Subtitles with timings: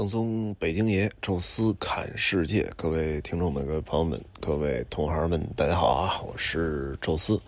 [0.00, 6.22] 正宗北京爷，宙斯侃世界，各位听众们、各位朋友们、各位同行们，大家好啊！
[6.26, 7.38] 我是宙斯。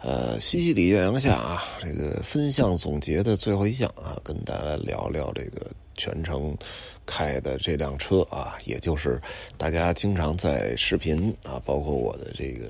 [0.00, 6.56] 呃，西西里艳阳下啊，这个分项总结的最后一项啊，跟大家聊聊这个全程
[7.04, 9.20] 开的这辆车啊，也就是
[9.56, 12.68] 大家经常在视频啊，包括我的这个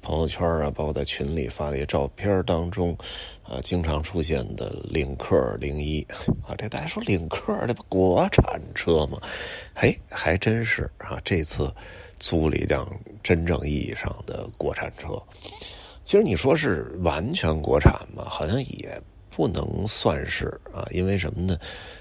[0.00, 2.96] 朋友圈啊，包括在群里发的一些照片当中
[3.42, 6.00] 啊，经常出现的领克零一
[6.46, 6.56] 啊。
[6.56, 9.20] 这大家说领克这不国产车吗？
[9.74, 11.70] 哎，还真是啊，这次
[12.18, 12.88] 租了一辆
[13.22, 15.22] 真正意义上的国产车。
[16.04, 21.56] 其实你说是完全国产嘛，好像也不能算是啊，因为什么呢？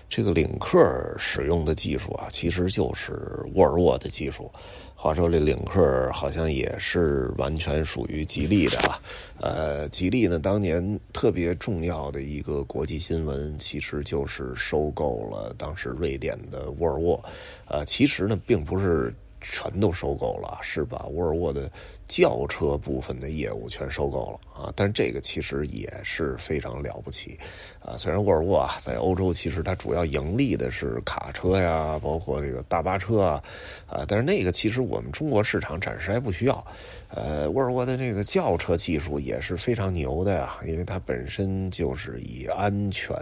[0.10, 3.14] 这个领克使用的技术啊，其实就是
[3.54, 4.52] 沃尔沃的技术。
[4.96, 9.02] 话说这领克好像也是完全属于吉利的啊。
[9.40, 17.24] 呃，吉利呢，当年特别重要的一个国际新闻，其实就是收购了当时瑞典的沃尔沃。
[17.68, 19.14] 呃，其实呢，并不是。
[19.42, 21.70] 全都收购了，是把沃尔沃的
[22.06, 24.72] 轿车部分的业务全收购了啊！
[24.76, 27.38] 但是这个其实也是非常了不起
[27.84, 27.98] 啊！
[27.98, 33.44] 虽然沃尔沃啊在欧洲其实它主要盈利的是卡车呀，包括这个大巴车啊
[33.88, 36.66] 啊，但是那个其实我们中国市场暂时还不需要。
[37.14, 43.14] 呃，沃尔沃的这个轿车技术也是非常牛的呀，因为它本身就是以安全。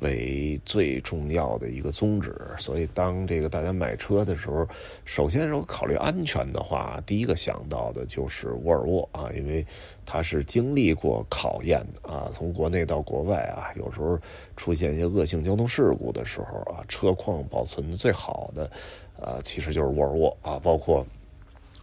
[0.00, 4.66] 为最重要的一个宗旨，所以当这个大家买车的时候，
[5.04, 9.64] 首先如果考虑安全的话，第一个想到的就是沃尔沃啊，因为
[10.04, 14.18] 它是经历过考验的啊，从国内到国外啊，有时候
[14.56, 18.70] 出现一些恶性交通事故的时候啊，车况保存的最好的，
[19.20, 21.06] 呃，其实就是沃尔沃啊，包括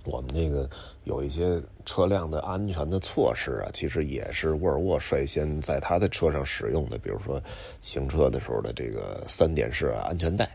[0.05, 0.69] 我们那个
[1.03, 1.61] 有一些。
[1.83, 6.97] 车辆的安全的措施啊，其实也是沃尔沃率先在他的车上使用的。
[6.99, 7.41] 比如说，
[7.81, 10.45] 行车的时候的这个三点式安全带，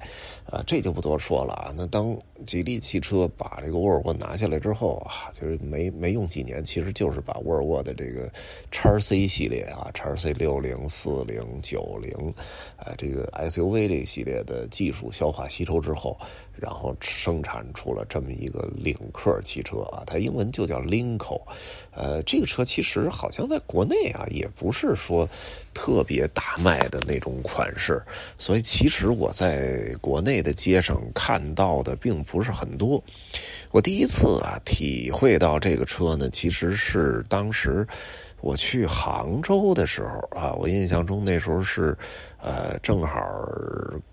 [0.49, 1.75] 啊，这就不多说了啊。
[1.77, 8.31] 那当吉利汽车把这个沃尔沃拿下来之后啊，就是没没用几年，其实就是把沃尔沃的这个
[8.71, 12.33] 叉 C 系列啊，叉 C 六零、四零、九零，
[12.77, 16.17] 啊，这个 SUV 这系列的技术消化吸收之后，
[16.55, 21.17] 然后生产出了这么一个领克汽车啊，它英文就叫 Link。
[21.17, 21.47] 口，
[21.93, 25.27] 呃，这个车其实好像在国内啊，也不是说
[25.73, 28.03] 特别大卖的那种款式，
[28.37, 33.03] 所以其实我在国内的街上看到的并不是很多。
[33.71, 37.87] 我第一次啊体会到这个车呢，其实是当时
[38.41, 41.97] 我去杭州的时候啊，我印象中那时候是
[42.47, 43.21] 呃正好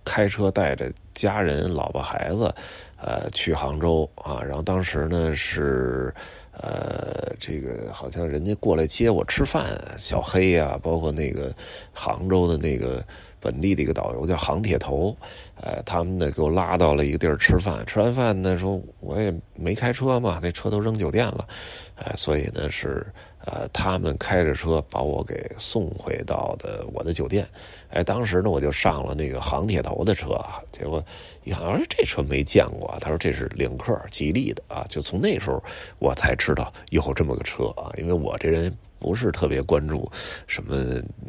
[0.03, 2.53] 开车带着家人、老婆孩子
[2.97, 6.11] 呃去杭州啊，然后当时呢是。
[6.55, 11.51] 呃，这个好像人家过来接我吃饭，小黑呀，包括那个
[11.91, 13.03] 杭州的那个
[13.39, 15.17] 本地的一个导游叫杭铁头，
[15.59, 17.83] 呃，他们呢给我拉到了一个地儿吃饭。
[17.87, 21.47] 吃完饭呢，说我也没开车嘛，那车都扔酒店了，
[21.95, 23.03] 哎，所以呢是。
[23.45, 27.47] 呃，他们开着车把我给送回到的我的酒店，
[27.89, 30.39] 哎，当时呢我就上了那个杭铁头的车，
[30.71, 31.03] 结果
[31.43, 35.61] 一看，哎，这车没见过，他说这是领克吉利的啊，就从那时候
[35.99, 38.75] 我才知道有这么个车啊，因为我这人。
[39.03, 40.09] 不是特别关注
[40.47, 40.77] 什么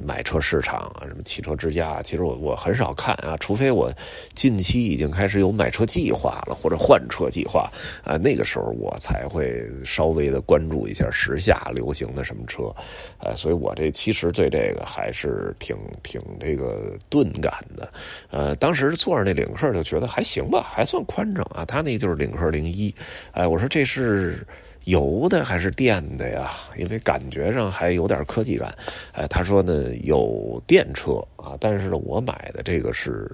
[0.07, 3.93] 买车市场啊，什么汽车之家，其实我我很少看啊，除非我
[4.33, 7.69] 近期已经开始有买车计划了或者换车计划
[8.05, 12.73] 啊，那个时候我才会稍微的关注一下时下流行的什么车，
[13.19, 17.93] 呃，所以我这其实对这个还是挺挺这个钝感的，
[18.31, 22.95] 呃，当时坐上那领克就觉得还行吧，还算宽敞啊，他那就是领克零一，
[23.33, 24.47] 哎，我说这是。
[24.85, 26.51] 油的还是电的呀？
[26.77, 28.75] 因为感觉上还有点科技感。
[29.13, 33.31] 哎，他说呢有电车啊，但是呢我买的这个是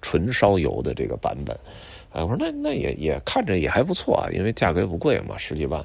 [0.00, 1.58] 纯烧油的这个版本。
[2.12, 5.84] 哎，我说那那也也看着也还不错啊，因为价格也不贵嘛，十几万。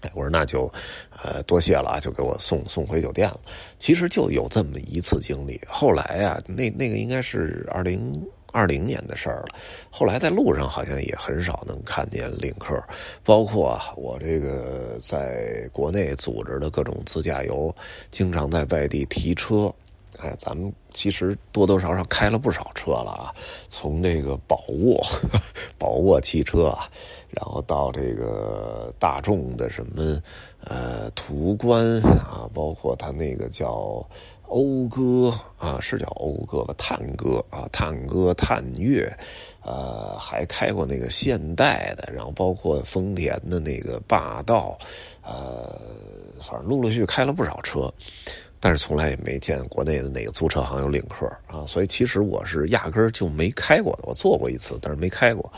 [0.00, 0.70] 哎，我说那就
[1.22, 3.40] 呃多谢了啊，就给我送送回酒店了。
[3.78, 5.60] 其实就有这么一次经历。
[5.66, 8.12] 后来啊，那那个应该是二零。
[8.54, 9.48] 二零年的事儿了，
[9.90, 12.80] 后来在路上好像也很少能看见领克，
[13.24, 17.74] 包括啊我这个在国内组织的各种自驾游，
[18.12, 19.74] 经常在外地提车，
[20.20, 23.34] 哎，咱们其实多多少少开了不少车了啊，
[23.68, 25.04] 从这个宝沃，
[25.76, 26.88] 宝沃汽车啊，
[27.30, 30.22] 然后到这个大众的什么
[30.62, 34.06] 呃途观啊，包括它那个叫。
[34.48, 36.74] 讴歌啊，是叫讴歌吧？
[36.78, 39.10] 探歌啊，探歌、探岳，
[39.62, 44.78] 呃，还开过那个现代的，然后包括丰田的那个霸道，
[45.22, 45.80] 呃，
[46.42, 47.92] 反正陆陆续续开了不少车。
[48.60, 54.04] 但是从来也没见国内的哪个租车行有领克啊，所以其实我是压根儿就没开过的。
[54.06, 55.52] 我坐过一次，但是没开过。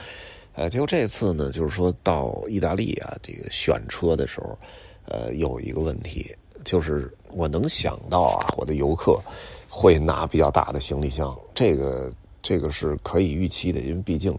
[0.55, 4.59] 呃，结果这次呢，就是说到意大利啊，这个选车的时候，
[5.05, 6.35] 呃，有一个问题，
[6.67, 9.19] 就是我能想到啊，我的游客
[9.71, 14.39] 会拿比较大的行李箱，这个这个是可以预期的，因为毕竟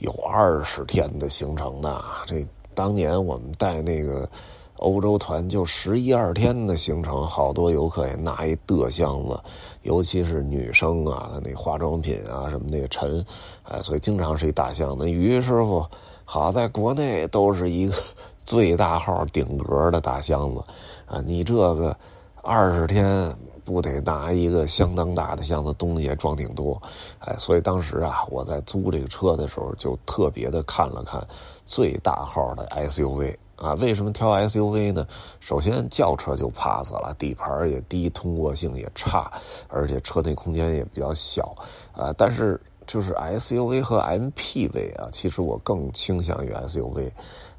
[0.00, 2.04] 有二十天的行程呢。
[2.26, 4.28] 这当年我们带那个。
[4.80, 9.38] 欧洲团就十一二天的行程，好多游客也拿一嘚箱子，
[9.82, 13.24] 尤其是女生啊，那化妆品啊什么那个沉，
[13.64, 15.10] 哎，所以经常是一大箱子。
[15.10, 15.86] 于师傅
[16.24, 17.94] 好在国内都是一个
[18.38, 20.62] 最大号顶格的大箱子
[21.04, 21.94] 啊，你这个
[22.42, 23.30] 二十天
[23.66, 26.80] 不得拿一个相当大的箱子，东西也装挺多，
[27.18, 31.22] 哎，所以当时啊，我在租这个车的时候就特别的看了看
[31.66, 33.36] 最大号的 SUV。
[33.60, 35.06] 啊，为什么挑 SUV 呢？
[35.38, 39.30] 首先轿车就 pass 了，底盘也低，通过性也差，
[39.68, 41.54] 而且车内空间也比较小，
[41.92, 47.10] 啊，但是就是 SUV 和 MPV 啊，其实我更倾向于 SUV。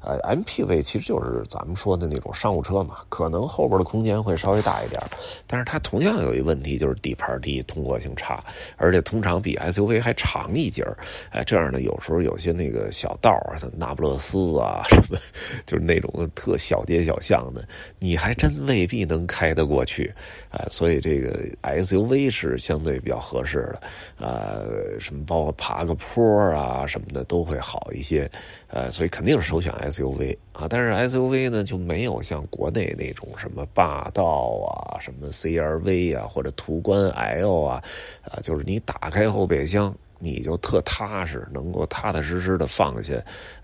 [0.04, 5.00] 呃，MPV 其实就是咱们说的那种商务车嘛，可能后边的空间会稍微大一点，
[5.46, 8.42] 但是它同样有一问题，就是底盘低，通过性差，
[8.76, 10.96] 而且通常比 SUV 还长一截儿。
[11.30, 15.18] 哎，这样呢，有时候有些那个小道啊，像那不勒斯啊 什么，
[15.64, 17.64] 就是那种特小街小巷的，
[17.98, 20.12] 你还真未必能开得过去。
[20.50, 23.82] 哎，所以这个 SUV 是相对比较合适的。
[24.18, 28.28] 呃，什么包括爬个坡啊什么的都会好一些。
[28.66, 34.24] 呃，所以肯定是首选 SUV SUV 啊，但是 SUV 呢就没有像国内那种什么霸道
[34.66, 37.84] 啊、什么 CRV 啊或者途观 L 啊，
[38.22, 39.94] 啊，就是你打开后备箱。
[40.22, 43.14] 你就特踏实，能够踏踏实实的放下，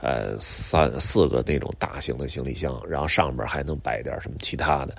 [0.01, 4.97] 呃，三四个那种大型的行李箱，然后上边还能摆点什么其他的，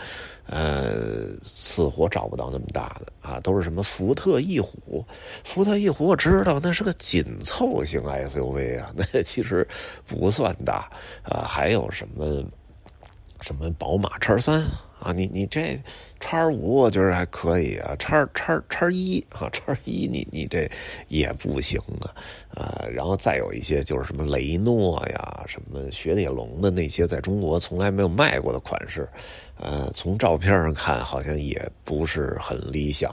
[0.47, 5.05] 呃，死活找不到那么大的啊，都是什么福特翼虎，
[5.43, 9.67] 福特翼虎我知道那是个紧凑型 SUV 啊， 那其实
[10.05, 10.89] 不算大
[11.23, 12.41] 啊，还有什么
[13.41, 14.65] 什么宝马叉三。
[15.01, 15.81] 啊，你你这
[16.19, 20.69] 叉五我觉得还可以啊，叉叉叉一啊，叉一你你这
[21.07, 22.11] 也不行啊，
[22.53, 29.07] 啊，然后再有一些就是什么雷诺呀，什么雪铁龙的那些在中国从来没有卖过的款式，
[29.57, 33.09] 呃，从照片上看好像也不是很理想，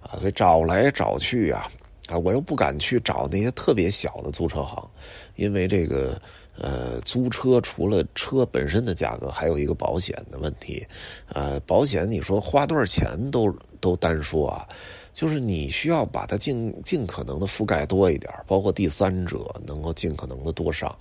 [0.00, 1.66] 啊，所以找来找去啊，
[2.08, 4.90] 啊，我又不敢去找那些特别小的租车行，
[5.36, 6.20] 因为这个。
[6.58, 10.86] 呃，租车除了车本身的价格，还有一个保险的问题。
[11.28, 14.68] 呃，保险你说花多少钱都都单说啊，
[15.12, 20.94] 就是你需要把它尽尽可能的覆盖多一点，包括第三者能够尽可能的多上。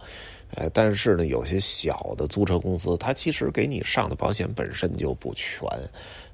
[0.55, 5.65] 呃，但是呢，有些小的租车公司，它其实给你上的保险本身就不全，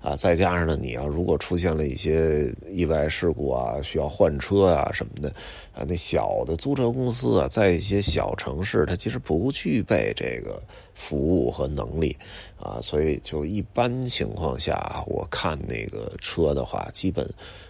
[0.02, 5.30] 啊，再加上呢，你要如果出现了一些意外事故啊，需要换车啊什么的，
[5.74, 10.62] 啊，那小的租车公司啊，在一些小城市，它其实不具备这个
[10.94, 12.16] 服务和能力，
[12.60, 17.28] 啊，所以就一般情况下，我看那个车的话，基本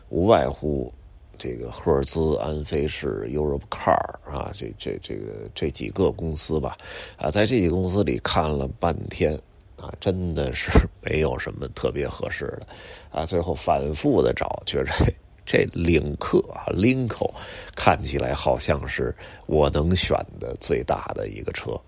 [0.10, 0.94] 无外乎。
[1.40, 3.94] 这个赫兹、安飞士、Europe Car
[4.26, 6.76] 啊，这这这个这几个公司吧，
[7.16, 9.40] 啊，在这几个公司里看了半天，
[9.82, 10.70] 啊，真的是
[11.02, 12.68] 没有什么特别合适的，
[13.12, 14.92] 啊，最后反复的找，觉着
[15.46, 17.30] 这领克啊，领克
[17.76, 19.16] 看起来好像是
[19.46, 21.80] 我能选的最大的一个车。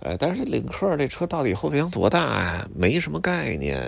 [0.00, 2.68] 哎，但是领克这车到底后备箱多大呀？
[2.74, 3.80] 没什么概念。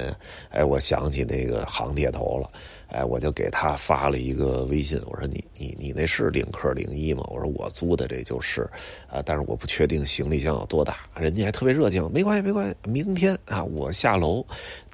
[0.51, 2.49] 哎，我想起那个航铁头了。
[2.89, 7.25] 哎，我就给他发了一个微信，我说你你你那是领克零一吗？
[7.29, 8.63] 我说我租的这就是，
[9.09, 10.99] 啊，但是我不确定行李箱有多大。
[11.19, 14.47] 人家还特别热情，没关系没关系，明天啊我下楼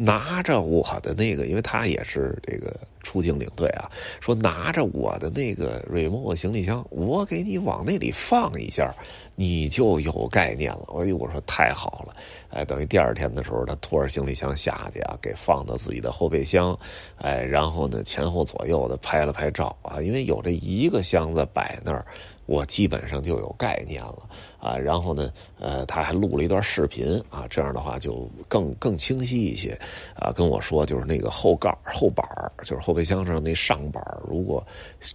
[0.04, 3.90] 拿着我的那个，因为他也是这个出境领队啊，
[4.21, 8.92] 说拿着我的那个 remote 行李箱，我给你往那里放一下。
[9.35, 10.82] 你就有概念了。
[10.94, 12.14] 哎呦，我说太好了，
[12.50, 16.78] 哎，等于第二天的时候，他拖着行李箱下去啊，给放到自己的后备箱，
[17.16, 22.04] 哎，然后呢，前后左右的拍了拍照啊，因为有这一个箱子摆那儿，
[22.52, 24.18] 我基本上就有概念了
[24.61, 24.76] 啊。
[24.76, 29.78] 然后呢，呃，他还录了一段视频啊，这样的话就更更清晰一些
[30.14, 30.30] 啊。
[30.30, 32.26] 跟我说，就是那个后盖后板
[32.64, 34.64] 就是后备箱上那上板如果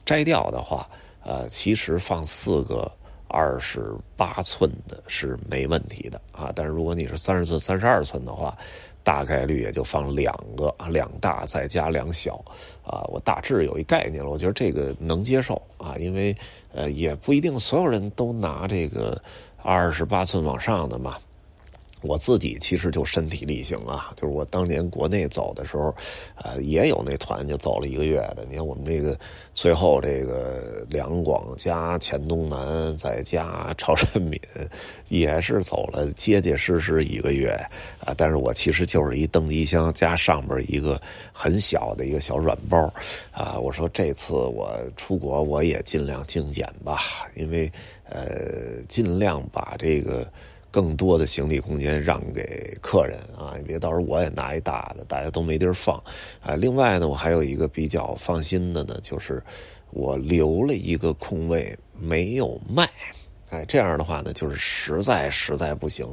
[0.04, 0.90] 摘掉的话，
[1.24, 2.92] 呃，其实放四个。
[3.30, 8.58] 二十八寸的是没问题的啊，但是如果你是三十寸、三十二寸的话，
[9.08, 12.44] 大概率也就放两个，两大再加两小
[12.84, 13.08] 啊。
[13.08, 16.36] 我大致有一概念了，我觉得这个能接受啊，因为
[16.74, 19.18] 呃也不一定所有人都拿这个
[19.64, 21.16] 二十八寸往上的嘛。
[22.02, 25.94] 我自己其实就身体力行啊，就是我当年国内走的时候，
[26.36, 28.46] 呃，也有那团就走了一个月的。
[28.48, 29.18] 你看我们这个
[29.52, 34.40] 最后这个两广加黔东南再加朝鲜闽，
[35.10, 37.50] 也是走了结结实实一个月
[38.00, 38.14] 啊。
[38.16, 41.02] 但是我其实就是一登机箱加上边一个
[41.34, 42.78] 很小的一个小软包
[43.32, 43.58] 啊。
[43.58, 47.00] 我说这次我出国我也尽量精简吧，
[47.36, 47.72] 因为
[48.08, 50.28] 呃，尽量把这个。
[50.78, 55.98] 更多的行李空间让给客人啊，你别到时候我也拿一大的，大家都没地儿放
[56.40, 56.54] 啊。
[56.56, 59.42] 另外呢，我还有一个比较放心的呢，就是
[59.90, 62.88] 我留了一个空位没有卖，
[63.50, 66.08] 哎，这样的话呢，就是实在实在不行，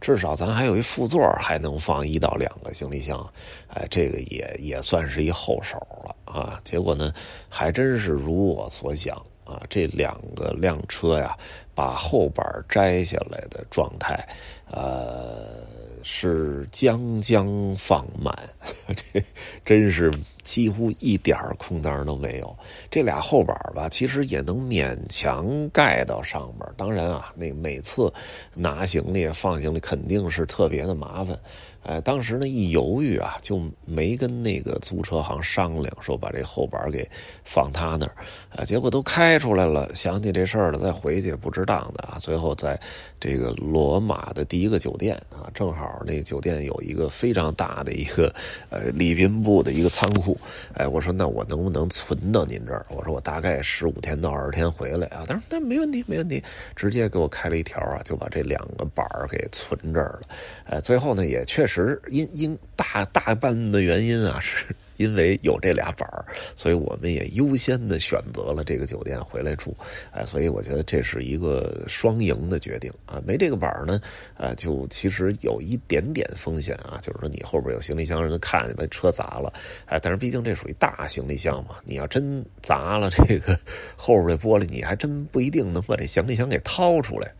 [0.00, 3.28] 至少咱还有一副座还能放一到两个行李箱，
[3.66, 6.60] 哎，这个也也算是一后手了啊。
[6.62, 7.12] 结果呢，
[7.48, 9.20] 还真是如我所想。
[9.44, 11.36] 啊，这两个辆车呀，
[11.74, 14.26] 把后板摘下来的状态，
[14.70, 15.62] 呃，
[16.02, 18.36] 是将将放满，
[19.12, 19.22] 这
[19.64, 20.12] 真是
[20.44, 22.56] 几乎一点空当都没有。
[22.88, 26.70] 这俩后板吧，其实也能勉强盖到上边。
[26.76, 28.12] 当然啊，那每次
[28.54, 31.36] 拿行李放行李肯定是特别的麻烦。
[31.82, 37.06] 哎，当时呢一犹豫啊，就没跟那个租车行商量，说把这后板给
[37.44, 38.14] 放他那儿，
[38.56, 42.16] 啊，结果都开出来了，想起这事儿了，再回去不值当的啊。
[42.18, 42.80] 最后在
[43.20, 48.34] 这个罗马的第一个酒店啊，正好那酒店有一个非常大的一个
[48.70, 50.33] 呃礼宾部的一个仓库，
[50.74, 52.84] 哎，我说那我能不能存到您这儿？
[52.90, 56.42] 我说我大概十五天到二十天回来啊，他说那没问题，没问题，
[56.74, 60.28] 直接给我开了一条啊，就把这两个板儿给存这儿了。
[60.66, 62.00] 哎，最后呢也确实。
[62.08, 66.24] 因因大大半的原因啊，是因为有这俩板儿，
[66.54, 69.76] 所以我们也优先的选择了这个酒店回来住。
[70.12, 73.20] 哎，所以我觉得这是一个双赢的决定啊。
[73.26, 74.00] 没这个板儿呢，
[74.36, 79.52] 啊，就其实有一点点风险啊，就是说你后边有行李箱，人看见把车砸了。
[79.86, 83.58] 哎，但是毕竟这属于大行李箱嘛，你要真砸了这个
[83.96, 87.32] 后边的玻璃，你还真不一定能把这行李箱给掏出来。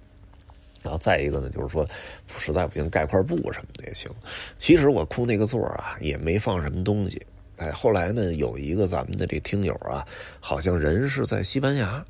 [0.83, 1.89] 然 后再一个呢，就是说，
[2.37, 4.11] 实在不行盖块布什么的也行。
[4.59, 7.23] 其实我哭那个座啊，也没放什么东西。
[7.57, 10.07] 哎，后来呢，有一个咱们的这听友啊，
[10.41, 12.05] 好像人是在西班牙，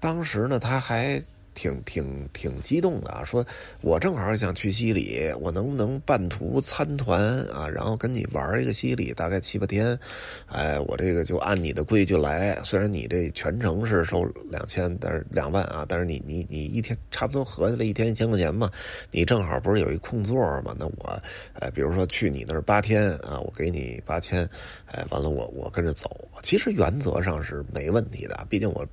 [0.00, 1.22] 当时呢他还。
[1.54, 3.24] 挺挺挺激动的啊！
[3.24, 3.46] 说
[3.80, 7.68] 我正好想去西里，我能不能半途参团啊？
[7.68, 9.98] 然后跟你玩一个西里，大概七八天。
[10.46, 12.58] 哎，我这个就按你的规矩来。
[12.62, 18.70] 虽然你这全程是收两千，但是两万啊，但是你你你一天差不多合下来一天一千块钱嘛。
[19.10, 20.74] 你正好不是有一空座嘛？
[20.78, 21.22] 那我
[21.60, 24.48] 哎，比如说去你那儿八天啊，我给你八千。
[24.94, 26.28] 哎，完了我我跟着走。
[26.42, 28.86] 其实原则上是没问题的，毕竟我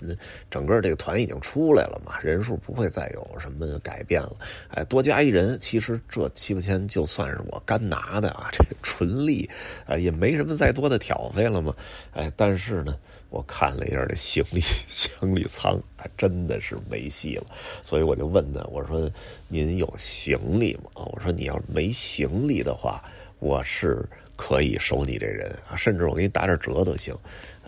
[0.49, 2.57] 整个这个团已经出来了嘛，人数。
[2.61, 4.35] 不会再有什么改变了，
[4.69, 9.49] 哎，多加一人，其实这七八千就算是我干拿的啊，这纯利，
[9.87, 11.75] 啊，也没什么再多的挑费了嘛，
[12.13, 12.95] 哎，但是呢，
[13.29, 15.81] 我看了一下这行李 行李舱，
[16.15, 17.45] 真的是没戏了，
[17.83, 19.09] 所以我就问他，我说
[19.47, 20.91] 您有行李吗？
[20.93, 23.03] 我说你要没行李的话，
[23.39, 24.07] 我是
[24.41, 27.15] 可以收你这人啊，甚至我给你打点折都行。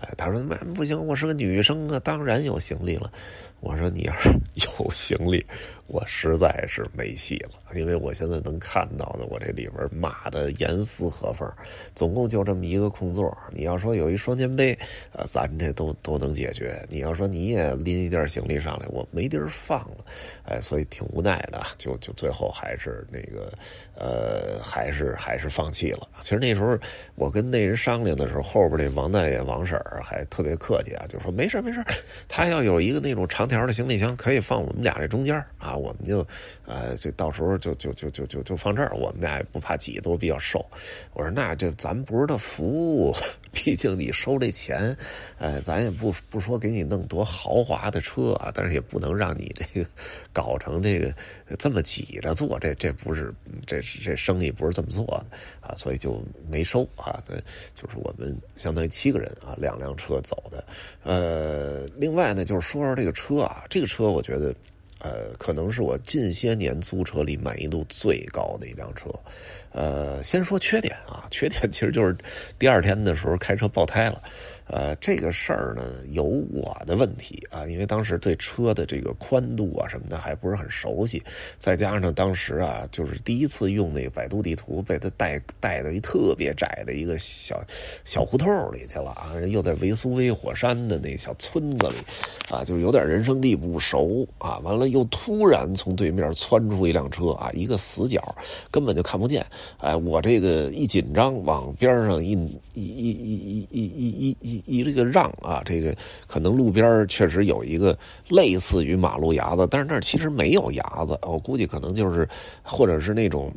[0.02, 3.12] 哎，他说那不行，我是个女生啊，当然有行李了。
[3.64, 5.44] 我说你要是 有行李。
[5.88, 11.48] 我实在是没戏了，因为我现在能看到的，我这里边码的严丝合缝，
[11.94, 13.38] 总共就这么一个空座。
[13.52, 14.76] 你要说有一双肩背，
[15.12, 16.84] 呃，咱这都都能解决。
[16.90, 20.06] 你要说你也拎一件行李上来，我没地儿放了，
[20.46, 23.52] 哎，所以挺无奈的，就就最后还是那个，
[23.96, 26.08] 呃，还是还是放弃了。
[26.22, 26.76] 其实那时候
[27.16, 31.84] 我跟那人商量的时候，后边这王大爷、王婶还特别客气啊，就说没事没事，
[32.28, 35.76] 他要有一个那种长条的行李箱，可以放我们俩这中间啊。
[35.76, 36.26] 我们就，
[36.66, 40.66] 呃，这到时候就就就就就就放这儿，我们俩也不怕挤，都比较瘦。
[41.14, 43.16] 我说那这咱不是他服务，
[43.56, 44.98] 毕竟你收这钱，
[45.38, 49.88] 呃，咱也不不说给你弄多豪华的车啊，但是也不能让你这个
[50.34, 51.14] 搞成这个
[51.60, 53.32] 这么挤着做，这这不是
[53.68, 56.20] 这这生意不是这么做的啊，所以就
[56.50, 57.24] 没收啊。
[57.28, 57.36] 那
[57.76, 60.66] 就是我们相当于七个人啊，两辆车走的。
[61.04, 64.54] 呃，另外呢，就是说说这个车啊，这个车我觉得。
[65.04, 69.10] 呃，可能是我近些年租车里满意度最高的一辆车。
[69.72, 72.16] 呃，先说缺点啊，缺点其实就是
[72.58, 74.22] 第二天的时候开车爆胎了。
[74.66, 81.22] 呃，这个事儿呢有我的问题啊，因为当时对车的这个宽度啊什么的还不是很熟悉，
[81.60, 87.62] 再加上当时啊就是第一次用那个百度地图，被他带带到一特别窄的一个小
[88.06, 91.96] 小胡同里去了啊，又在维苏威火山的那小村子里
[92.50, 98.36] 啊，就有点人生地不熟啊，完了又突然从对面窜出一辆车啊，一个死角
[98.72, 99.46] 根本就看不见，
[99.80, 102.32] 哎，我这个一紧张往边上一
[102.74, 104.53] 一一一一一一一。
[104.54, 105.96] 一一这个让啊，这个
[106.28, 107.98] 可能路边确实有一个
[108.30, 112.28] 类似于马路牙子，但是那儿其实没有牙子，我估计可能就是
[112.62, 113.52] 或者是那种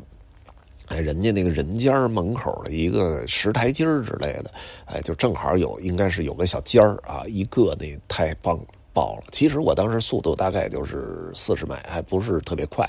[0.88, 4.50] 哎人家那个人家门口的一个石台阶之类的，
[4.86, 8.58] 哎，就正好有应该是有个小尖儿啊，一个那太棒
[8.92, 9.24] 爆了。
[9.32, 12.84] 其实我当时速度大概就是四十迈，还不是特别快，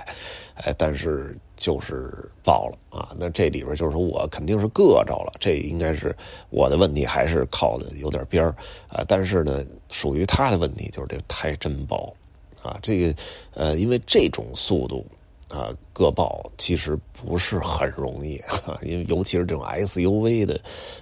[0.55, 1.37] 哎，但是。
[1.57, 3.13] 就是爆了啊！
[3.19, 6.15] 那这里边就是说我肯定是硌着了，这应该是
[6.49, 8.55] 我的问题，还是靠的有点边儿
[8.87, 9.03] 啊？
[9.07, 12.15] 但是呢，属于他的问题就是这胎真薄
[12.63, 12.79] 啊！
[12.81, 13.15] 这个
[13.53, 15.05] 呃，因为这种速度。
[15.49, 18.41] 啊，割爆其实不是很容易，
[18.83, 20.59] 因为尤其是这种 SUV 的，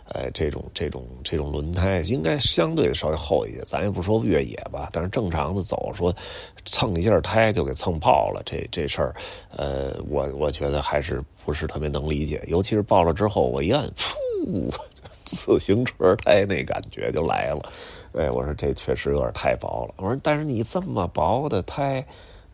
[0.07, 3.61] 呃，这种这种这种轮胎应该相对稍微厚一些。
[3.65, 6.15] 咱也不说越野吧，但是正常的走，说
[6.65, 9.15] 蹭一下胎就给蹭爆了，这这事儿，
[9.49, 12.43] 呃，我我觉得还是不是特别能理解。
[12.45, 14.71] 尤其是爆了之后，我一按，噗，
[15.23, 17.71] 自行车胎那感觉就来了。
[18.13, 19.95] 哎，我说这确实有点太薄了。
[19.97, 22.05] 我说，但是你这么薄的胎。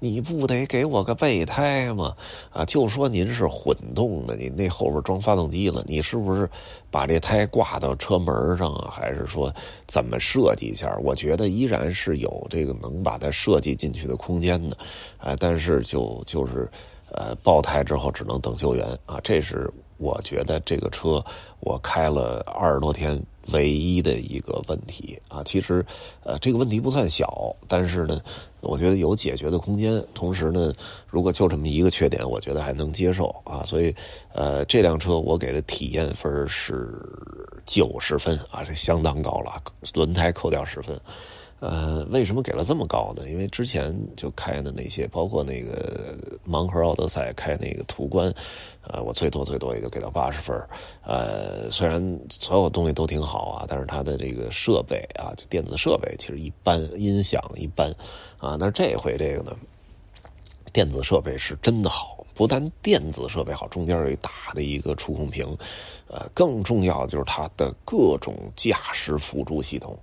[0.03, 2.15] 你不得给我个备胎吗？
[2.49, 6.49] 啊，就说您是混动的，你那后边装发动机了，你是不是
[6.89, 8.89] 把这胎挂到车门上啊？
[8.91, 9.53] 还是说
[9.85, 10.91] 怎么设计一下？
[11.03, 14.75] 我觉得依然是有这个能把它设计进去的空间的，
[15.19, 16.67] 啊，但是就就是
[17.11, 21.23] 呃爆胎之后只能等救援啊，这是我觉得这个车
[21.59, 23.21] 我开了二十多天。
[23.53, 25.83] 唯一的一个问题啊，其实，
[26.23, 28.21] 呃，这个问题不算小，但是呢，
[28.61, 30.01] 我觉得有解决的空间。
[30.13, 30.71] 同时呢，
[31.09, 33.65] 如果就这么一个缺点，我觉得还能接受啊。
[33.65, 33.93] 所以，
[34.31, 36.93] 呃，这辆车我给的体验分是
[37.65, 39.59] 九十分啊，这相当高了，
[39.95, 40.97] 轮胎扣掉十分。
[41.61, 43.29] 呃，为什么给了这么高呢？
[43.29, 48.33] 因为之前就开的那些，包括那个盲盒奥德赛开那个途观，
[48.81, 50.59] 呃，我最多最多也就给到八十分。
[51.03, 57.93] 呃，虽然所有东西都挺好啊，但是它的这个设备啊，就电子设备其实一般，音响一般
[58.39, 58.57] 啊。
[58.59, 59.55] 那这回这个呢，
[60.73, 65.45] 电子设备是真的好，不但电子设备好，中间有一大的一个触控屏，
[66.07, 69.95] 呃，更重要的就是它的各种驾驶辅助系统。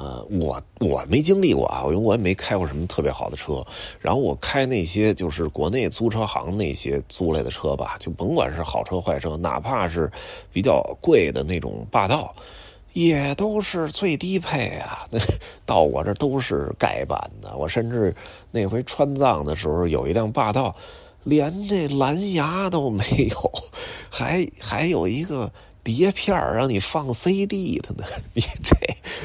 [0.00, 3.66] 呃，我我没经历过啊，因为我也没开过什么特别好的车。
[3.98, 10.08] 然后我开那些就是国内租车行那些租来的车吧，就甭管是好车坏车，哪怕是
[10.52, 12.32] 比较贵的那种霸道，
[12.92, 15.04] 也都是最低配啊。
[15.10, 15.18] 那
[15.66, 17.56] 到我这都是盖板的。
[17.56, 18.14] 我甚至
[18.52, 20.76] 那回川藏的时候，有一辆霸道，
[21.24, 23.52] 连这蓝牙都没有，
[24.08, 25.50] 还还有一个。
[25.96, 28.76] 碟片让你放 CD 的呢，你这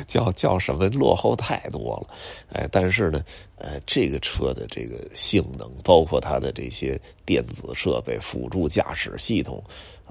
[0.08, 0.88] 叫叫什么？
[0.92, 2.16] 落后太多了，
[2.54, 3.22] 哎，但是呢，
[3.58, 9.62] 呃，这个车的这个性能，包括它的这些电子设备、辅助驾驶系统。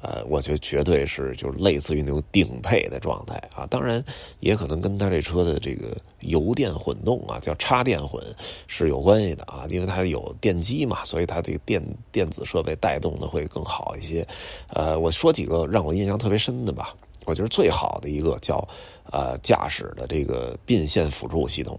[0.03, 4.05] 呃，我觉得绝对是就是类似于那种顶配的状态啊，当然
[4.41, 8.21] 也可能跟它这车的这个油电混动啊，叫插电混
[8.67, 14.27] 是有关系的啊，因为它有电机嘛，所以它这个电电子设备带动的会更好一些。
[14.71, 16.93] 呃，我说几个让我印象特别深的吧，
[17.25, 18.67] 我觉得最好的一个叫
[19.13, 21.79] 呃驾驶的这个并线辅助系统。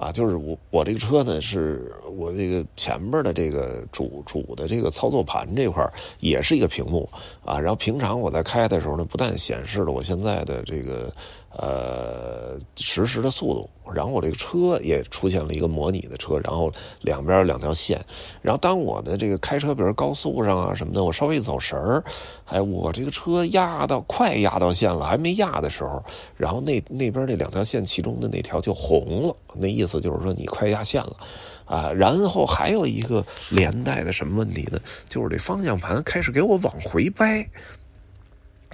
[0.00, 5.86] 啊，就是我我这个车呢，是我这个前边的这个主主的这个操作盘这块
[6.20, 7.06] 也是一个屏幕
[7.44, 7.60] 啊。
[7.60, 11.12] 然后平常我在开的时候呢，不但显示了我现在的这个
[11.54, 18.02] 呃实时的速度，然后我这个车也出现了一个模拟的车，然后两边两条线。
[18.40, 22.02] 然后当我的这个开车，比如高速上啊什么的，我稍微一走神儿，
[22.46, 26.02] 哎，我这个车压到快压到线了，还没压的时候，
[26.38, 29.89] 然后那那边那两条线其中的那条就红了，那意思。
[29.90, 31.16] 思就是说你快压线了，
[31.64, 34.80] 啊，然后还有一个连带的什么问题呢？
[35.08, 37.44] 就是这方向盘开始给我往回掰，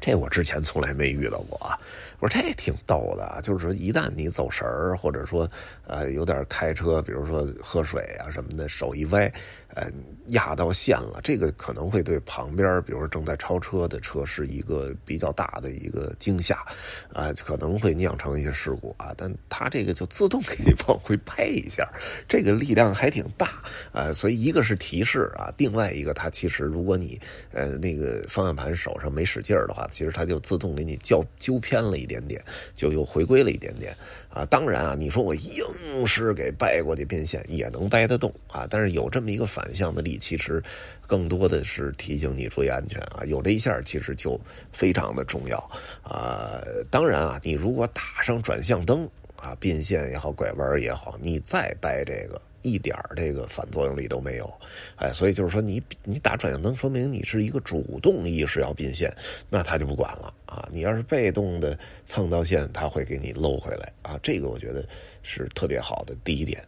[0.01, 1.79] 这我之前从来没遇到过啊。
[2.21, 5.51] 我说这挺逗的，就是说一旦你走神儿，或者说
[5.87, 9.33] 呃有点开车，比如说喝水啊什么的，手一歪，
[9.75, 9.91] 呃。
[10.31, 16.67] 压到线了，这个可能会对旁边，比如说正在超车的车是一个比较大的一个惊吓，
[17.13, 19.15] 啊，可能会酿成一些事故啊。
[19.17, 21.89] 但它这个就自动给你 往回拍一下，
[22.27, 24.13] 这个力量还挺大啊。
[24.13, 27.17] 所以一个是提示啊，另外一个它其实如果你
[27.53, 32.41] 呃那个方向盘手上没使劲儿的话，其实它就自动给你叫纠偏了一一点点，
[32.73, 33.93] 就又回归了一点点
[34.31, 34.45] 啊。
[34.45, 40.63] 当然啊，你说我硬是给掰过去变线也能掰得动啊，但是有这么一个反向的力，其实
[41.09, 43.25] 更多的是提醒你注意安全啊。
[43.27, 44.41] 有这一下其实就
[44.73, 45.59] 非常的重要
[46.05, 46.63] 啊。
[46.89, 52.41] 当然啊，你如果打上转向灯啊，变线也好，拐弯也好，你再掰这个。
[52.67, 54.53] 一点这个反作用力都没有，
[54.97, 59.15] 哎，所以就是说，你你打转向灯，说明你是一个主动意识要并线，
[59.49, 60.69] 那他就不管了啊。
[60.73, 64.19] 你要是被动的蹭到线，他会给你搂回来啊。
[64.21, 64.85] 这个我觉得
[65.23, 66.61] 是特别好的第一点。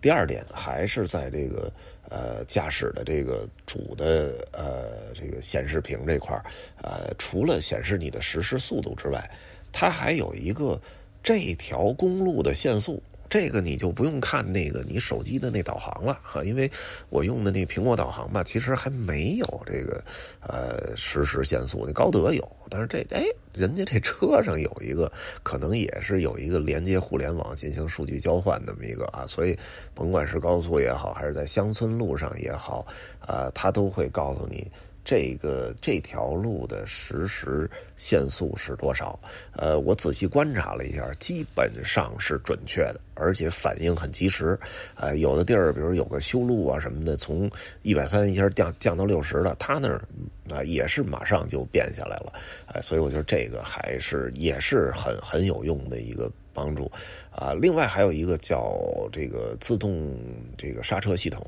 [0.00, 1.72] 第二点还是在这个
[2.08, 6.40] 呃驾驶的这个主的呃这个显示屏这块
[6.80, 9.28] 呃，除了显示你的实时速度之外，
[9.72, 10.80] 它还有一个
[11.24, 13.02] 这条公路的限速。
[13.30, 16.68] 这个你就不用看那个你手机的那导航了哈，因为
[17.08, 20.04] 我用的那苹果导航吧，其实还没有这个
[20.40, 23.22] 呃实时限速，那高德有，但是这哎，
[23.54, 25.10] 人家这车上有一个，
[25.44, 29.56] 可能也是有一个连接互联网进行数据交换那么一个啊，所以
[29.94, 32.84] 甭管是高速也好，还是在乡村路上也好，
[33.20, 34.68] 啊，它都会告诉你。
[35.10, 39.18] 这个这条路的实时限速是多少？
[39.56, 44.56] 呃，我仔细观察了一下，基本上是准确的，而且反应很及时。
[44.94, 47.50] 呃，有的地儿，比如有个修路啊什么的，从
[47.82, 50.00] 一百三一下降降到六十了，他那儿
[50.48, 52.32] 啊也是马上就变下来了。
[52.66, 56.88] 哎，所以我觉得这个还是也是很很有用的一个帮助
[57.32, 57.52] 啊。
[57.52, 58.78] 另外还有一个叫
[59.10, 60.16] 这个自动
[60.56, 61.44] 这个刹车系统。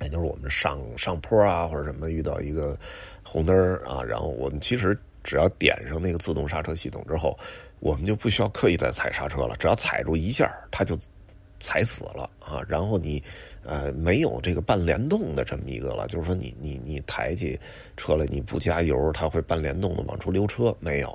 [0.00, 2.78] 也就是我们上上坡啊，或者什么遇到一个
[3.22, 7.38] 红灯啊，然后我们其实只要点上那个自动刹车系统之后，
[7.80, 10.96] 我们就不需要刻意再踩刹车了，只要踩住一下，它就。
[11.64, 12.60] 踩死了啊！
[12.68, 13.22] 然后你，
[13.64, 17.58] 呃，没有这个半联动的这么一个了，就是说你你你抬起
[17.96, 21.08] 车来，你不加油，它会半联动的往出溜车，没有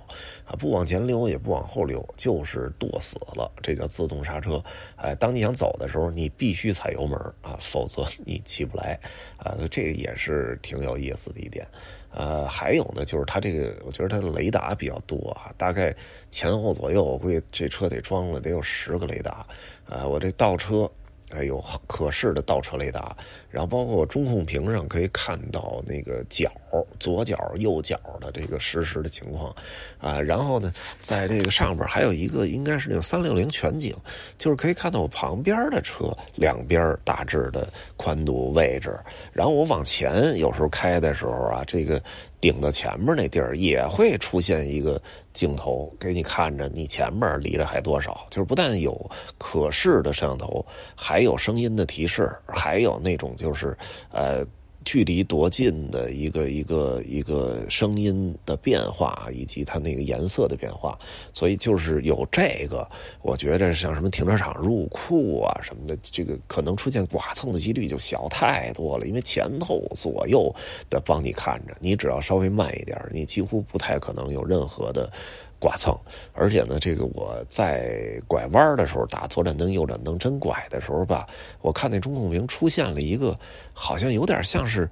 [0.45, 4.59] 啊，不往前溜也不往后溜，就是剁死了，这叫自动刹车。
[4.95, 8.99] 哎，当你想走的时候，你必须踩油门啊，否则你起不来
[9.38, 9.55] 啊。
[9.69, 11.67] 这也是挺有意思的一点。
[12.12, 15.95] 呃，还有呢，就是它这个，我觉得它的雷达比较多啊，大概
[16.32, 19.45] 前后左右，我估计这车得装了得有十个雷达。
[19.88, 20.89] 呃，我这倒车。
[21.32, 23.15] 哎，有可视的倒车雷达，
[23.49, 26.51] 然后包括中控屏上可以看到那个脚
[26.99, 29.55] 左脚、右脚的这个实时的情况，
[29.99, 33.95] 啊，然后呢，在这个上边还有一个应该是那个三六零全景，
[34.38, 38.97] 就是可以看到我旁边的车两边大致的宽度位置，
[39.33, 42.01] 然后我往前有时候开的时候啊，这个。
[42.41, 45.01] 顶到前面那地儿也会出现一个
[45.33, 48.25] 镜头，给你看着你前面离着还多少。
[48.29, 53.75] 就是不但有可视的摄像头，还有声音的提示，还有那种就是
[54.12, 54.45] 呃。
[54.86, 60.97] 距离多近的一个一个一个声音的变化，以及它那个颜色的变化，
[61.34, 62.89] 所以就是有这个，
[63.21, 70.52] 我觉得像什么停车场入库啊什么的，这个可能出现剐蹭的几率就小太多了，因为前后左右
[70.89, 75.12] 的帮你看着，你只要稍微慢一点，你几乎不太可能有任何的。
[75.60, 75.95] 剐蹭，
[76.34, 81.28] 而且呢，这个我在拐弯的时候打左转灯、右转灯，真拐的时候吧，
[81.62, 83.38] 我看那中控屏出现了一个，
[83.74, 84.89] 好像有点像是。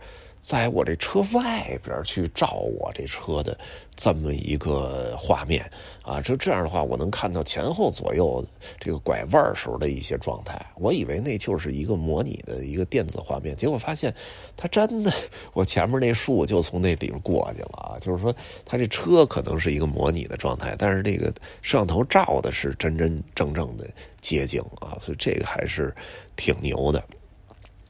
[0.47, 3.57] 在我这车外边去照我这车的
[3.97, 5.69] 这么一个画面
[6.03, 8.41] 啊，就这样的话，我能看到前后左右
[8.79, 10.65] 这个拐弯时候的一些状态。
[10.77, 14.15] 我以为那就是一个模拟的一个电子画面，结果发现
[14.55, 15.11] 它真的，
[15.51, 17.99] 我前面那树就从那里边过去了啊。
[17.99, 18.33] 就是说，
[18.63, 21.25] 它这车可能是一个模拟的状态，但是这个
[21.61, 23.85] 摄像头照的是真真正正的
[24.21, 25.93] 街景啊，所以这个还是
[26.37, 27.03] 挺牛的。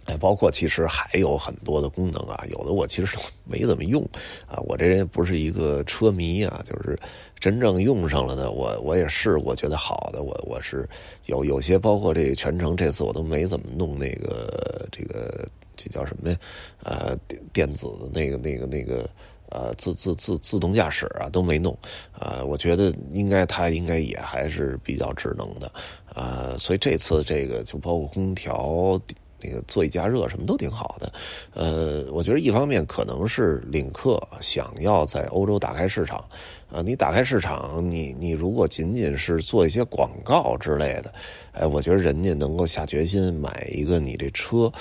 [0.07, 4.01] 哎，包括其实还有很多的功能啊，有的我其实 没怎么用
[4.47, 4.57] 啊。
[4.65, 6.97] 我这人不是一个车迷啊，就是
[7.37, 10.87] 真正用上了的，我我也试过，觉得好的，我我是
[11.25, 16.37] 有有些，包括这个全程这次我都没怎么弄那个这个这叫什么呀？
[16.83, 19.09] 呃，电电子的那个那个那个
[19.49, 21.77] 呃自自自自动驾驶啊都没弄
[22.13, 22.41] 啊。
[22.45, 25.69] 我觉得应该它应该也还是比较智能的
[26.13, 28.97] 啊，所以这次这个就包括空调。
[29.39, 31.13] 那个座椅加热什么都挺好的，
[31.53, 36.17] 呃，我觉得一方面可能是领克想要在欧洲打开市场，
[36.71, 41.13] 啊，你打开市场，你你如果仅仅是做一些广告之类的，
[41.51, 44.71] 哎，我觉得人家能够下决心买一个你这车，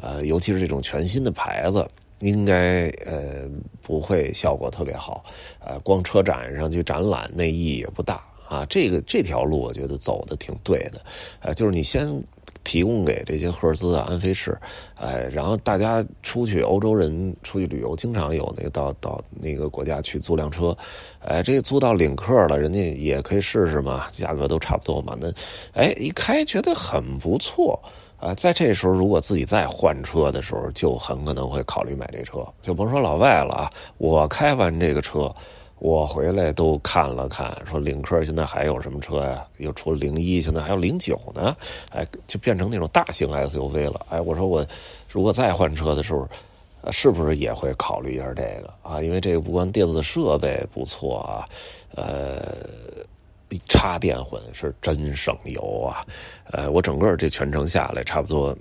[0.00, 1.86] 呃，尤其是这种全新的牌子，
[2.20, 3.46] 应该呃
[3.82, 5.22] 不会效果特别好，
[5.60, 8.64] 呃，光车展上去展览那意义也不大啊。
[8.64, 11.02] 这个这条路我觉得走的挺对的，
[11.40, 12.18] 呃，就是你先。
[12.66, 14.58] 提供给这些赫兹啊、安飞士，
[15.00, 20.76] 哎，然后大家出去，欧洲人出去旅游，经常有那个到到那个国家去租辆车，
[21.20, 25.32] 哎，这租到领克了，人家也可以试试嘛，价格都差不多嘛，那，
[25.74, 27.80] 哎，一开觉得很不错。
[28.18, 32.38] 啊，在这时候，如果自己再换车的时候，就很可能会考虑买这车。
[32.62, 35.30] 就甭说老外了啊，我开完这个车，
[35.78, 39.46] 我回来都看了看，说领克现在还有什么车呀？
[39.58, 41.56] 又除了零一，现在还有零九呢。
[41.90, 44.06] 哎，就变成那种大型 SUV 了。
[44.08, 44.66] 哎，我说我
[45.08, 46.28] 如果再换车的时候，
[46.90, 49.02] 是不是也会考虑一下这个啊？
[49.02, 51.48] 因为这个不光电子设备不错啊，
[51.94, 52.42] 呃。
[53.68, 56.04] 插电混是真省油啊！
[56.50, 58.54] 呃，我整个这全程下来，差不多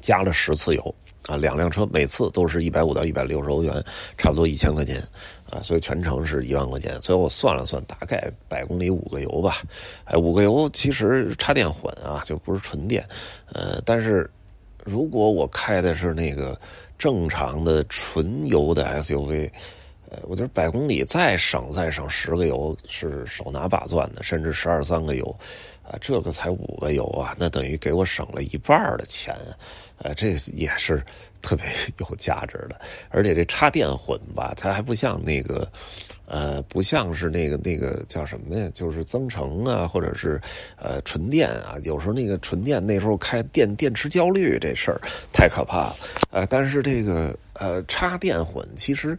[0.00, 0.94] 加了十次油
[1.26, 3.84] 啊，两辆车每次都是一百五到一百六十欧元，
[4.16, 5.02] 差不多一千块钱
[5.50, 6.98] 啊，所以全程是一万块钱。
[7.00, 9.62] 最后我算了算，大概百公里五个油吧。
[10.04, 13.04] 哎，五个油其实插电混啊，就不是纯电。
[13.52, 14.30] 呃，但是
[14.84, 16.58] 如果我开的是那个
[16.96, 19.50] 正常的纯油的 SUV。
[20.10, 25.38] 呃，我觉得百公里再省再省十个油是手拿把攥的，甚至十二三个油，
[25.82, 29.36] 啊，这个才五个油啊，那等于给我省了一半的钱，
[29.98, 31.02] 呃，这也是
[31.42, 31.64] 特别
[31.98, 32.80] 有价值的。
[33.10, 35.66] 而且这插电混吧，它还不像那个，
[36.26, 38.70] 呃，不像是那个那个叫什么呀？
[38.74, 40.40] 就是增程啊，或者是
[40.76, 41.76] 呃纯电啊。
[41.82, 45.00] 有时候那个纯电那时候开电电池焦虑这事儿
[45.32, 45.96] 太可怕了，
[46.30, 47.36] 呃，但是这个。
[47.60, 49.18] 呃，插电混其实，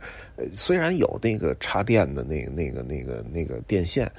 [0.54, 4.10] 虽然有那个插电的那个、那个、那个、那个电线。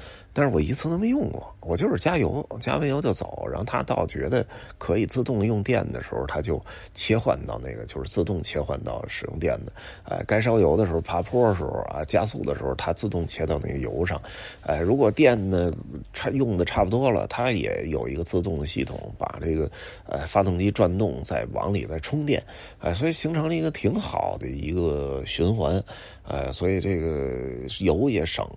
[0.40, 3.46] 但是我一次都没用过，我就是加油，加完油就走。
[3.46, 4.42] 然后它到觉得
[4.78, 6.58] 可以自动用电的时候，它就
[6.94, 9.72] 切换到那个，就是自动切换到使用电的。
[10.04, 14.18] 哎，该烧油的时候，爬坡的时候啊，加速的时候，它自动切到那个油上。
[14.62, 15.70] 哎，如果电呢
[16.14, 19.70] 差用的差不多了，它也有一个自动的系统，把这个
[20.06, 22.42] 呃发动机转动，再往里再充电。
[22.78, 25.82] 哎，所以形成了一个挺好的一个循环。
[26.22, 28.48] 哎，所以这个油也省，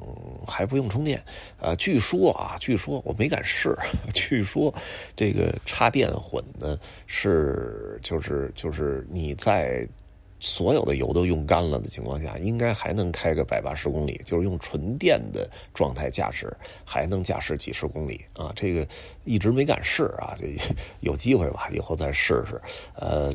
[0.45, 1.23] 还不用充电。
[1.59, 3.75] 啊，据说啊，据说我没敢试。
[4.13, 4.73] 据说
[5.15, 9.87] 这个插电混呢，是就是就是你在
[10.39, 18.51] 所有的油都用干了的情况下，应该还能开个百八十公里，就是用纯电的状态驾驶，还能驾驶几十公里啊。
[18.55, 18.87] 这个
[19.23, 20.45] 一直没敢试啊，就
[20.99, 22.61] 有机会吧，以后再试试。
[22.93, 23.33] 呃。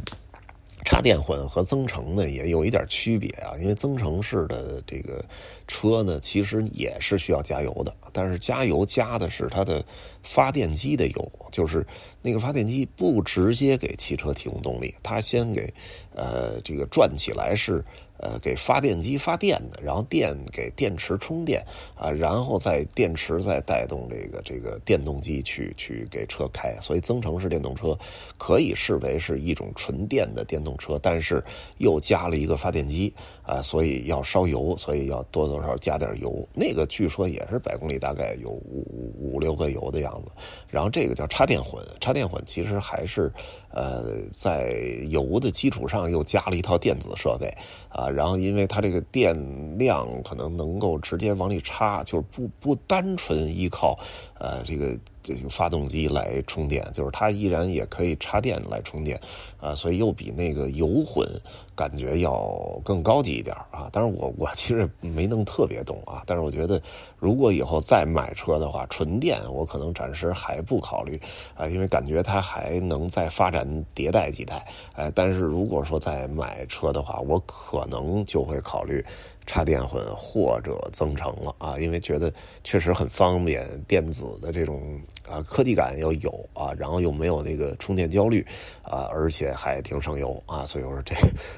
[0.85, 5.25] 插电混和增程呢也有一点区别啊，因为增程式的这个
[5.67, 9.85] 车呢，其实也是需要加油的，但是加油加的是它的
[10.23, 11.87] 发电机的油，就是
[12.23, 15.73] 那个发电机不直接给汽车提供动力，它先给
[16.15, 17.85] 呃这个转起来是。
[18.19, 21.65] 呃，给发电机发电的，然后电给电池充电
[21.97, 27.97] 啊，然后再电池再带动这个这个电动机去去给车开，所以增程式电动车
[28.37, 31.43] 可以视为是一种纯电的电动车，但是
[31.77, 33.13] 又加了一个发电机
[33.49, 36.47] 啊，所以要烧油，所以要多多少加点油。
[36.53, 40.31] 那个据说也是百公里大概有五五五六个油的样子，
[40.69, 43.33] 然后这个叫插电混，插电混其实还是
[43.71, 44.75] 呃在
[45.09, 47.49] 油的基础上又加了一套电子设备
[47.89, 48.07] 啊。
[48.07, 49.35] 然后，因为它这个电
[49.79, 53.99] 量可能能够直接往里插，就是不不单纯依靠，
[54.39, 54.95] 呃，这个。
[55.29, 59.21] 这个发动机来充电，就是它依然也可以插电来充电，
[59.61, 61.29] 啊，所以又比那个油混
[61.77, 63.91] 感觉要更高级一点啊。
[63.93, 66.81] 当然，我我其实没弄特别懂啊，但是我觉得
[67.19, 71.21] 如果以后再买车的话，纯电我可能暂时还不考虑
[71.55, 79.05] 啊，因为感觉它还能再发展迭代几代，哎，但是如果说再买车的话，我可能就会考虑。
[79.49, 82.31] 插电混或者增程了啊，因为觉得
[82.63, 88.47] 确实很方便，电子的这种啊科技感要有啊，然后又没有那个充电焦虑
[88.83, 91.15] 啊，而且还挺省油啊，所以我说这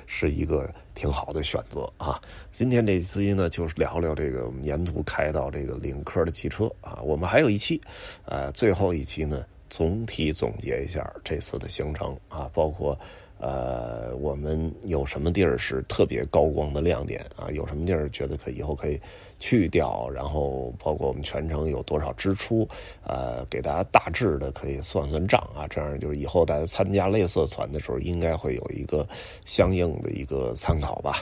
[0.07, 2.21] 是一个挺好的选择啊。
[2.53, 7.81] 今天这期呢，就是聊聊这个沿途开到这个领克的汽车啊，我们还有一期，
[8.25, 12.97] 呃，最后一期呢，总体总结一下这次的行程啊，包括。
[13.41, 17.51] 呃，我们有什么地儿是特别高光的亮点啊？
[17.51, 19.01] 有什么地儿觉得可以后可以
[19.39, 20.09] 去掉？
[20.11, 22.69] 然后包括我们全程有多少支出？
[23.03, 25.67] 呃，给大家大致的可以算算账啊。
[25.69, 29.09] 这样就是以后大家参加类似团的时候，应该会有一个
[29.47, 31.15] 相应的一个参考吧。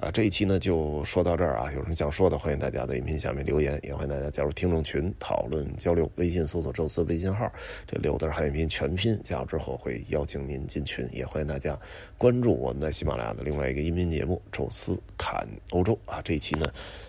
[0.00, 1.70] 啊，这一期呢就说到这儿啊。
[1.72, 6.10] 有什么想说的，欢迎大家在音频下面留言，也欢迎大家加入听众群讨论交流。
[6.16, 7.50] 微信搜索“宙斯”微信号，
[7.86, 11.78] 这六字汉语拼全拼加入之后会邀请您进群，也欢迎大家家。
[12.16, 16.66] 关注我们在喜马拉雅的另外一个音频节目《宙斯侃欧洲》啊，这一期呢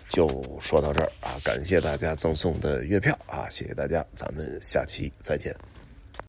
[0.08, 0.28] 就
[0.60, 5.54] 说到这儿啊，感谢大家赠送的月票啊，谢谢大家，咱们下期再见。